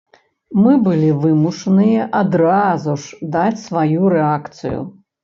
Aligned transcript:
Мы 0.61 0.71
былі 0.85 1.09
вымушаныя 1.25 2.07
адразу 2.21 2.97
ж 3.05 3.29
даць 3.37 3.61
сваю 3.67 4.01
рэакцыю. 4.15 4.81